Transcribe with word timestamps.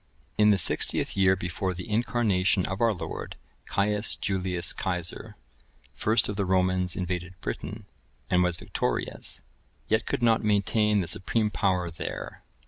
(1031) 0.37 0.47
In 0.47 0.51
the 0.51 0.57
sixtieth 0.57 1.15
year 1.15 1.35
before 1.35 1.75
the 1.75 1.87
Incarnation 1.87 2.65
of 2.65 2.81
our 2.81 2.91
Lord, 2.91 3.35
Caius 3.67 4.15
Julius 4.15 4.73
Cæsar, 4.73 5.35
first 5.93 6.27
of 6.27 6.37
the 6.37 6.43
Romans 6.43 6.95
invaded 6.95 7.39
Britain, 7.39 7.85
and 8.27 8.41
was 8.41 8.57
victorious, 8.57 9.43
yet 9.89 10.07
could 10.07 10.23
not 10.23 10.41
maintain 10.41 11.01
the 11.01 11.07
supreme 11.07 11.51
power 11.51 11.91
there. 11.91 12.41